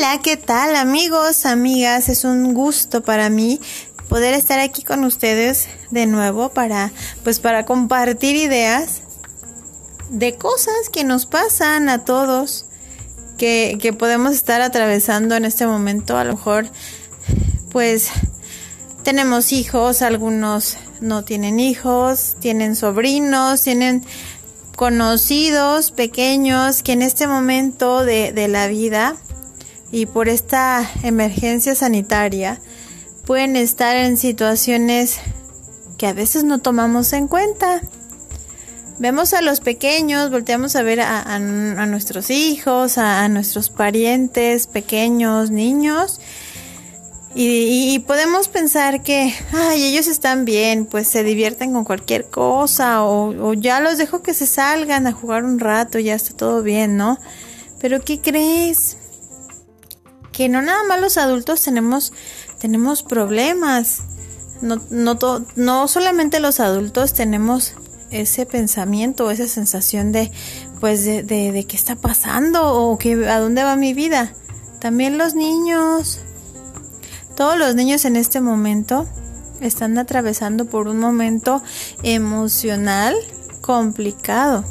[0.00, 2.08] Hola, ¿qué tal amigos, amigas?
[2.08, 3.60] Es un gusto para mí
[4.08, 6.90] poder estar aquí con ustedes de nuevo para
[7.22, 9.02] pues para compartir ideas
[10.08, 12.64] de cosas que nos pasan a todos
[13.36, 16.16] que, podemos estar atravesando en este momento.
[16.16, 16.66] A lo mejor
[17.70, 18.08] pues
[19.02, 24.02] tenemos hijos, algunos no tienen hijos, tienen sobrinos, tienen
[24.76, 29.18] conocidos pequeños que en este momento de la vida
[29.92, 32.60] y por esta emergencia sanitaria
[33.24, 35.18] pueden estar en situaciones
[35.98, 37.80] que a veces no tomamos en cuenta.
[38.98, 46.20] Vemos a los pequeños, volteamos a ver a, nuestros hijos, a, nuestros parientes pequeños, niños,
[47.34, 53.28] y, podemos pensar que, ay, ellos están bien, pues se divierten con cualquier cosa, o,
[53.50, 56.96] o ya los dejo que se salgan a jugar un rato, ya está todo bien,
[56.96, 57.18] ¿no?
[57.78, 58.96] Pero ¿qué crees?
[60.40, 62.14] Que no nada más los adultos tenemos,
[62.58, 64.04] tenemos problemas.
[64.62, 65.18] No, no,
[65.54, 67.74] no solamente los adultos tenemos
[68.10, 70.32] ese pensamiento, esa sensación de,
[70.80, 74.32] pues, de, de, de qué está pasando o que, a dónde va mi vida.
[74.78, 76.20] También los niños.
[77.36, 79.06] Todos los niños en este momento
[79.60, 81.62] están atravesando por un momento
[82.02, 83.14] emocional
[83.60, 84.64] complicado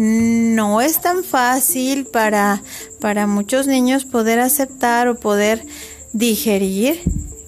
[0.00, 2.62] no es tan fácil para,
[3.00, 5.66] para muchos niños poder aceptar o poder
[6.12, 7.00] digerir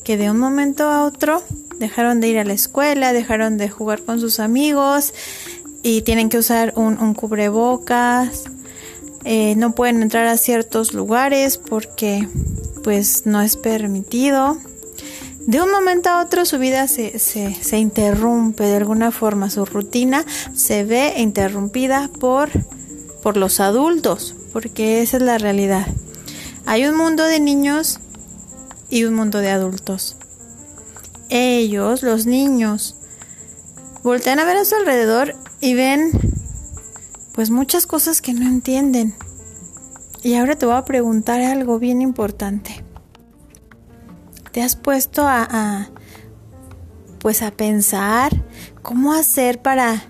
[0.04, 1.42] que de un momento a otro
[1.78, 5.12] dejaron de ir a la escuela, dejaron de jugar con sus amigos
[5.82, 8.44] y tienen que usar un, cubrebocas,
[9.24, 12.28] eh, no pueden entrar a ciertos lugares porque
[12.82, 14.58] pues no es permitido.
[15.40, 19.64] De un momento a otro su vida se, se, se, interrumpe de alguna forma, su
[19.64, 22.50] rutina se ve interrumpida por,
[23.24, 25.86] por los adultos, porque esa es la realidad.
[26.66, 28.00] Hay un mundo de niños
[28.88, 30.16] y un mundo de adultos.
[31.28, 32.96] Ellos, los niños,
[34.02, 36.10] voltean a ver a su alrededor y ven
[37.32, 39.14] pues muchas cosas que no entienden.
[40.22, 42.84] Y ahora te voy a preguntar algo bien importante.
[44.52, 45.88] ¿Te has puesto a,
[47.18, 48.30] pues a pensar
[48.82, 50.04] cómo hacer para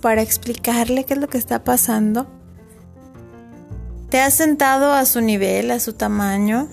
[0.00, 2.28] para explicarle qué es lo que está pasando?
[4.16, 6.68] ¿Te has sentado a su nivel, a su tamaño,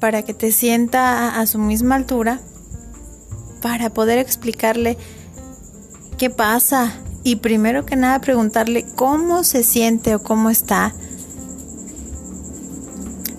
[0.00, 2.40] para que te sienta a, su misma altura?
[3.60, 4.98] Para poder explicarle
[6.18, 10.92] qué pasa y primero que nada preguntarle cómo se siente o cómo está.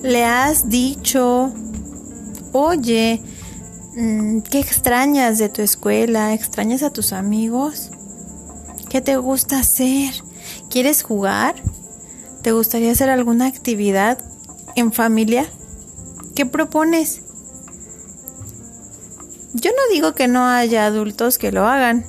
[0.03, 1.51] ¿Le has dicho
[2.53, 3.21] oye,
[3.97, 6.33] mm, ¿qué extrañas de tu escuela?
[6.33, 7.91] ¿Extrañas a tus amigos?
[8.87, 10.13] ¿Qué te gusta hacer?
[10.69, 11.55] ¿Quieres jugar?
[12.43, 14.17] ¿Te gustaría hacer alguna actividad
[14.75, 15.47] en familia?
[16.35, 17.21] ¿Qué propones?
[19.53, 22.05] Yo no digo que no haya adultos que lo hagan,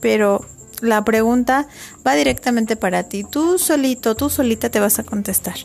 [0.00, 0.46] pero
[0.80, 1.66] la pregunta
[2.06, 3.24] va directamente para ti.
[3.24, 5.56] Tú solito, tú solita te vas a contestar.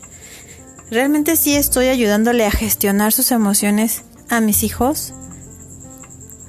[0.90, 5.14] ¿Realmente sí estoy ayudándole a gestionar sus emociones a mis hijos?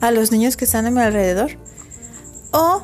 [0.01, 1.51] ¿A los niños que están a mi alrededor?
[2.51, 2.81] ¿O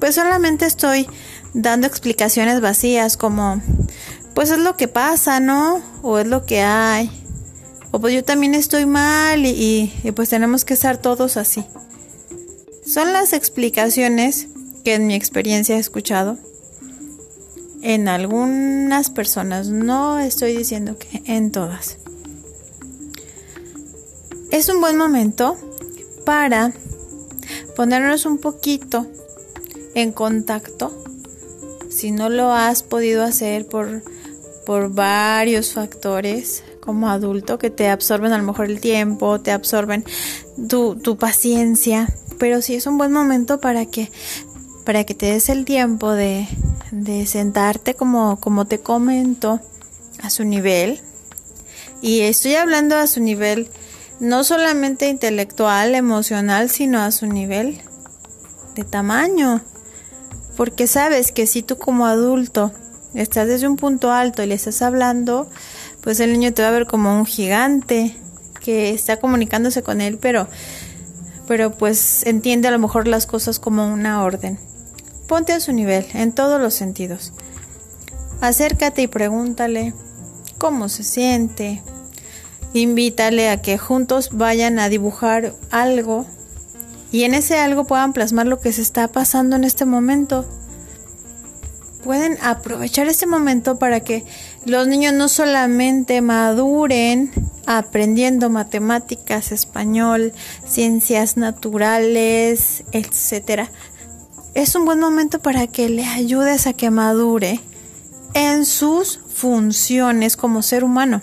[0.00, 1.08] pues solamente estoy
[1.54, 3.60] dando explicaciones vacías como
[4.34, 5.82] pues es lo que pasa, ¿no?
[6.02, 7.10] O es lo que hay.
[7.90, 11.64] O pues yo también estoy mal y, pues tenemos que estar todos así.
[12.86, 14.48] Son las explicaciones
[14.84, 16.38] que en mi experiencia he escuchado
[17.82, 21.98] en algunas personas, no estoy diciendo que en todas.
[24.50, 25.56] Es un buen momento
[26.24, 26.72] para
[27.76, 29.06] ponernos un poquito
[29.94, 30.96] en contacto.
[32.02, 34.02] Si no lo has podido hacer por,
[34.66, 40.04] por varios factores como adulto que te absorben a lo mejor el tiempo, te absorben
[40.68, 44.10] tu, tu paciencia, pero sí es un buen momento para que,
[44.84, 46.48] para que te des el tiempo de,
[46.90, 49.60] de sentarte como, como te comento
[50.24, 51.00] a su nivel.
[52.00, 53.68] Y estoy hablando a su nivel
[54.18, 57.80] no solamente intelectual, emocional, sino a su nivel
[58.74, 59.62] de tamaño.
[60.56, 62.72] Porque sabes que si tú como adulto
[63.14, 65.48] estás desde un punto alto y le estás hablando,
[66.00, 68.16] pues el niño te va a ver como un gigante
[68.60, 70.48] que está comunicándose con él, pero
[71.46, 74.58] pero pues entiende a lo mejor las cosas como una orden.
[75.26, 77.32] Ponte a su nivel en todos los sentidos.
[78.40, 79.92] Acércate y pregúntale
[80.58, 81.82] cómo se siente.
[82.74, 86.26] Invítale a que juntos vayan a dibujar algo
[87.12, 90.46] y en ese algo puedan plasmar lo que se está pasando en este momento.
[92.02, 94.24] Pueden aprovechar este momento para que
[94.64, 97.30] los niños no solamente maduren
[97.66, 100.32] aprendiendo matemáticas, español,
[100.66, 103.70] ciencias naturales, etcétera.
[104.54, 107.60] Es un buen momento para que le ayudes a que madure
[108.34, 111.22] en sus funciones como ser humano.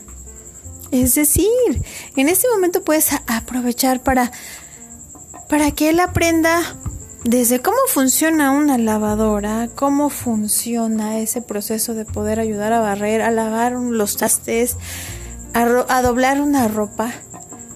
[0.92, 1.48] Es decir,
[2.16, 4.32] en este momento puedes aprovechar para
[5.50, 6.62] para que él aprenda
[7.24, 13.32] desde cómo funciona una lavadora, cómo funciona ese proceso de poder ayudar a barrer, a
[13.32, 14.78] lavar los trastes,
[15.54, 17.12] a, doblar una ropa,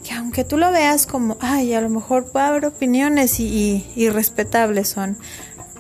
[0.04, 4.90] que aunque tú lo veas como, ay, a lo mejor puede haber opiniones y, respetables
[4.90, 5.18] son,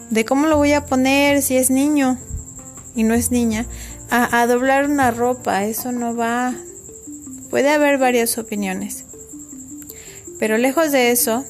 [0.09, 2.17] de cómo lo voy a poner si es niño
[2.95, 3.67] y no es niña,
[4.09, 6.53] a doblar una ropa, eso no va,
[7.49, 9.05] puede haber varias opiniones.
[10.37, 11.45] Pero lejos de eso,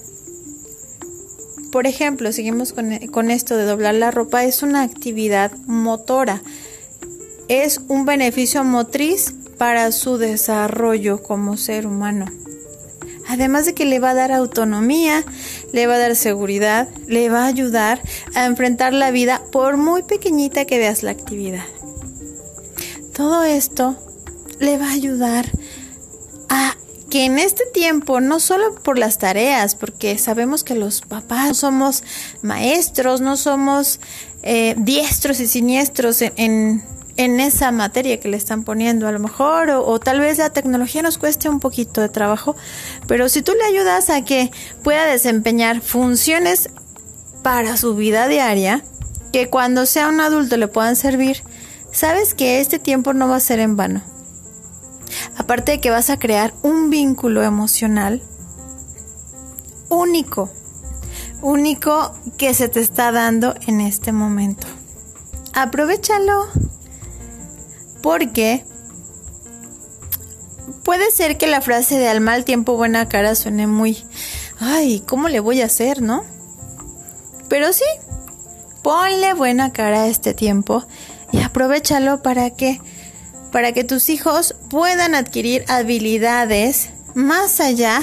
[1.73, 6.43] por ejemplo, seguimos con, esto de doblar la ropa, es una actividad motora.
[7.47, 12.27] Es un beneficio motriz para su desarrollo como ser humano.
[13.27, 15.25] Además de que le va a dar autonomía,
[15.71, 17.99] le va a dar seguridad, le va a ayudar
[18.35, 21.65] a enfrentar la vida por muy pequeñita que veas la actividad.
[23.15, 23.97] Todo esto
[24.59, 25.49] le va a ayudar
[27.13, 31.53] que en este tiempo, no solo por las tareas, porque sabemos que los papás no
[31.53, 32.03] somos
[32.41, 33.99] maestros, no somos
[34.41, 36.83] eh, diestros y siniestros en,
[37.17, 40.49] en, esa materia que le están poniendo a lo mejor, o, o, tal vez la
[40.49, 42.55] tecnología nos cueste un poquito de trabajo,
[43.05, 44.49] pero si tú le ayudas a que
[44.81, 46.71] pueda desempeñar funciones
[47.43, 48.83] para su vida diaria,
[49.31, 51.43] que cuando sea un adulto le puedan servir,
[51.91, 54.12] sabes que este tiempo no va a ser en vano
[55.43, 58.21] Aparte de que vas a crear un vínculo emocional
[59.89, 60.49] único,
[61.41, 64.65] único que se te está dando en este momento.
[65.53, 66.47] Aprovechalo
[68.01, 68.63] porque
[70.85, 74.01] puede ser que la frase de al mal tiempo buena cara suene muy,
[74.61, 76.23] ay, ¿cómo le voy a hacer, no?
[77.49, 77.83] Pero sí,
[78.81, 80.85] ponle buena cara a este tiempo
[81.33, 82.79] y aprovechalo para que
[83.53, 88.01] para que tus hijos puedan adquirir habilidades más allá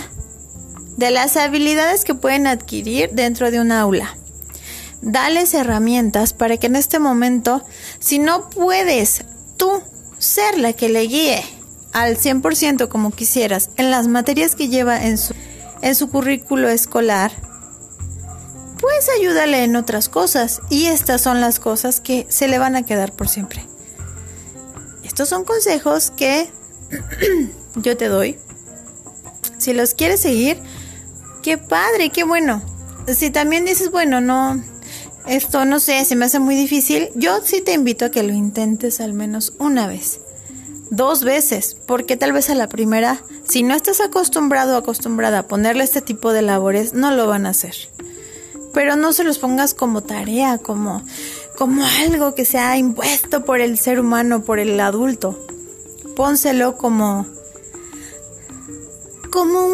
[0.97, 4.17] de las habilidades que pueden adquirir dentro de un aula.
[5.03, 7.65] Dales herramientas para que en este momento,
[7.99, 9.25] si no puedes
[9.57, 9.83] tú
[10.19, 11.43] ser la que le guíe
[11.93, 17.33] al 100% como quisieras en las materias que lleva en su, currículo escolar,
[18.79, 22.85] pues ayúdale en otras cosas y estas son las cosas que se le van a
[22.85, 23.70] quedar por siempre.
[25.21, 26.49] Estos son consejos que
[27.77, 28.39] yo te doy.
[29.59, 30.57] Si los quieres seguir,
[31.43, 32.63] qué padre, qué bueno.
[33.07, 34.65] Si también dices, bueno, no,
[35.27, 38.33] esto no sé, se me hace muy difícil, yo sí te invito a que lo
[38.33, 40.23] intentes al menos una vez.
[40.91, 45.49] Dos veces, porque tal vez a la primera, si no estás acostumbrado o acostumbrada a
[45.49, 47.75] ponerle este tipo de labores, no lo van a hacer.
[48.73, 51.05] Pero no se los pongas como tarea, como
[51.61, 55.47] como algo que se ha impuesto por el ser humano, por el adulto.
[56.17, 57.27] Pónselo como
[59.31, 59.67] como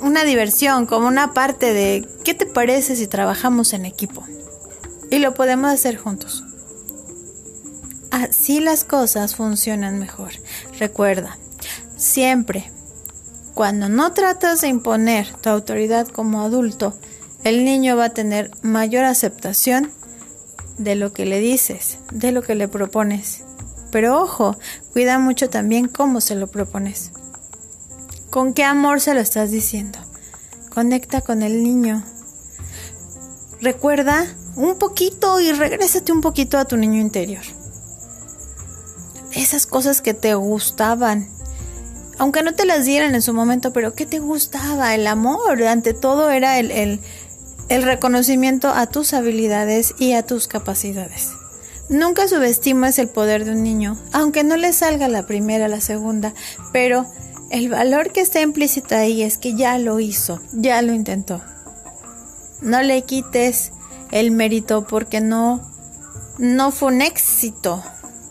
[0.00, 4.24] una diversión, como una parte de ¿qué te parece si trabajamos en equipo?
[5.10, 6.42] Y lo podemos hacer juntos.
[8.10, 10.30] Así las cosas funcionan mejor.
[10.78, 11.36] Recuerda,
[11.98, 12.72] siempre,
[13.52, 16.94] cuando no tratas de imponer tu autoridad como adulto,
[17.44, 19.92] el niño va a tener mayor aceptación
[20.80, 23.44] de lo que le dices, de lo que le propones.
[23.92, 24.56] Pero ojo,
[24.92, 27.12] cuida mucho también cómo se lo propones.
[28.30, 29.98] ¿Con qué amor se lo estás diciendo?
[30.72, 32.02] Conecta con el niño.
[33.60, 37.42] Recuerda un poquito y regrésate un poquito a tu niño interior.
[39.32, 41.28] Esas cosas que te gustaban,
[42.18, 44.94] aunque no te las dieran en su momento, pero ¿qué te gustaba?
[44.94, 47.00] El amor, ante todo era el, el
[47.70, 51.30] el reconocimiento a tus habilidades y a tus capacidades.
[51.88, 56.34] Nunca subestimes el poder de un niño, aunque no le salga la primera, la segunda,
[56.72, 57.06] pero
[57.50, 61.40] el valor que está implícito ahí es que ya lo hizo, ya lo intentó.
[62.60, 63.72] No le quites
[64.10, 65.68] el mérito porque no
[66.38, 67.82] no fue un éxito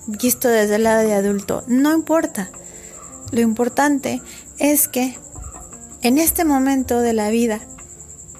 [0.07, 2.49] visto desde el lado de adulto, no importa.
[3.31, 4.21] Lo importante
[4.57, 5.17] es que
[6.01, 7.61] en este momento de la vida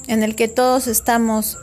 [0.10, 1.58] en el que todos estamos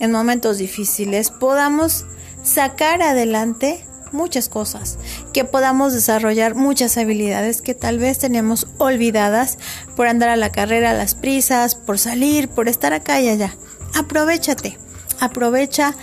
[0.00, 2.04] en momentos difíciles, podamos
[2.42, 4.98] sacar adelante muchas cosas,
[5.32, 9.56] que podamos desarrollar muchas habilidades que tal vez tenemos olvidadas
[9.96, 13.54] por andar a la carrera, a las prisas, por salir, por estar acá y allá.
[13.94, 14.76] Aprovechate,
[15.20, 15.94] aprovecha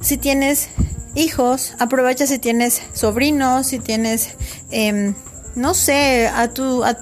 [0.00, 0.68] si tienes
[1.14, 4.30] hijos, aprovecha si tienes sobrinos, si tienes,
[4.70, 5.14] em,
[5.54, 6.96] no sé, a tu, a,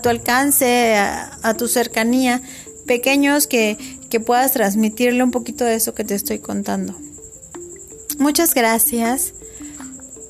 [0.00, 2.40] tu alcance, a, tu cercanía,
[2.86, 3.76] pequeños que,
[4.08, 6.94] que puedas transmitirle un poquito de eso que te estoy contando.
[8.18, 9.34] Muchas gracias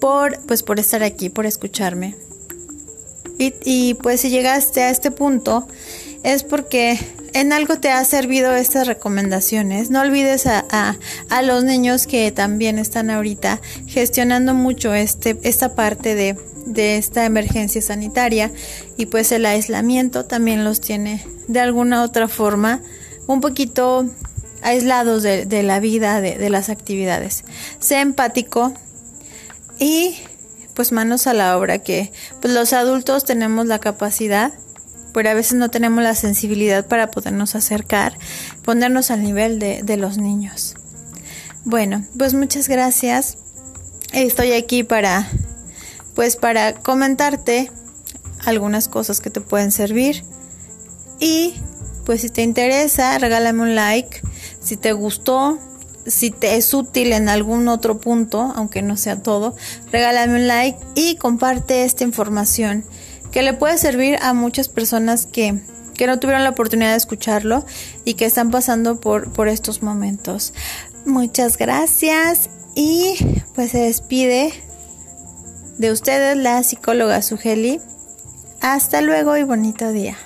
[0.00, 2.16] por, pues, por estar aquí, por escucharme.
[3.38, 5.68] Y, pues si llegaste a este punto
[6.22, 6.98] es porque
[7.34, 9.90] en algo te ha servido estas recomendaciones.
[9.90, 10.64] No olvides a,
[11.28, 16.36] a, los niños que también están ahorita gestionando mucho este, esta parte de,
[16.66, 18.52] de esta emergencia sanitaria
[18.98, 22.82] y pues el aislamiento también los tiene de alguna otra forma
[23.26, 24.06] un poquito
[24.62, 27.44] aislados de, de la vida, de, de, las actividades.
[27.78, 28.74] Sé empático
[29.78, 30.16] y
[30.74, 34.52] pues manos a la obra que pues los adultos tenemos la capacidad
[35.16, 38.18] pero a veces no tenemos la sensibilidad para podernos acercar,
[38.62, 40.74] ponernos al nivel de, de los niños.
[41.64, 43.38] Bueno, pues muchas gracias.
[44.12, 45.26] Estoy aquí para,
[46.16, 47.70] pues para comentarte
[48.44, 50.24] algunas cosas que te pueden servir.
[51.20, 51.54] Y
[52.04, 54.22] pues si te interesa, regálame un like.
[54.60, 55.58] Si te gustó,
[56.06, 59.54] si te es útil en algún otro punto, aunque no sea todo,
[59.92, 62.84] regálame un like y comparte esta información
[63.30, 65.60] que le puede servir a muchas personas que,
[65.94, 67.66] que no tuvieron la oportunidad de escucharlo
[68.06, 70.54] y que están pasando por, por estos momentos.
[71.04, 73.16] Muchas gracias y
[73.54, 74.65] pues se despide
[75.78, 77.80] de ustedes la psicóloga Sugeli.
[78.60, 80.16] Hasta luego y bonito día.